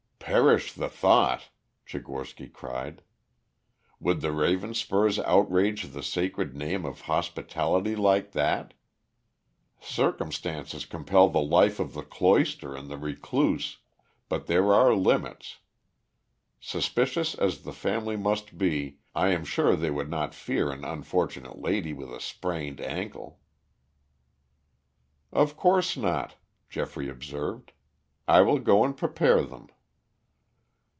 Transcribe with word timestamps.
"Perish 0.23 0.71
the 0.71 0.87
thought," 0.87 1.49
Tchigorsky 1.85 2.47
cried. 2.53 3.03
"Would 3.99 4.21
the 4.21 4.29
Ravenspurs 4.31 5.19
outrage 5.25 5.91
the 5.91 6.03
sacred 6.03 6.55
name 6.55 6.85
of 6.85 7.01
hospitality 7.01 7.97
like 7.97 8.31
that? 8.31 8.73
Circumstances 9.81 10.85
compel 10.85 11.27
the 11.27 11.41
life 11.41 11.81
of 11.81 11.91
the 11.93 12.01
cloister 12.03 12.75
and 12.75 12.87
the 12.89 12.97
recluse, 12.97 13.79
but 14.29 14.45
there 14.47 14.71
are 14.73 14.95
limits. 14.95 15.57
Suspicious 16.61 17.35
as 17.35 17.63
the 17.63 17.73
family 17.73 18.15
must 18.15 18.57
be, 18.57 18.99
I 19.13 19.29
am 19.29 19.43
sure 19.43 19.75
they 19.75 19.91
would 19.91 20.09
not 20.09 20.33
fear 20.33 20.71
an 20.71 20.85
unfortunate 20.85 21.59
lady 21.59 21.91
with 21.91 22.09
a 22.13 22.21
sprained 22.21 22.79
ankle." 22.79 23.41
"Of 25.33 25.57
course 25.57 25.97
not," 25.97 26.35
Geoffrey 26.69 27.09
observed. 27.09 27.73
"I 28.29 28.41
will 28.41 28.59
go 28.59 28.85
and 28.85 28.95
prepare 28.95 29.41
them." 29.43 29.67